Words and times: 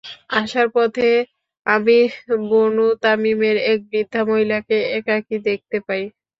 আসার 0.37 0.67
পথে 0.75 1.09
আমি 1.65 1.97
বনু 2.49 2.87
তামীমের 3.03 3.57
এক 3.71 3.79
বৃদ্ধা 3.89 4.21
মহিলাকে 4.29 4.77
একাকী 4.97 5.35
দেখতে 5.47 5.77
পাই। 5.87 6.03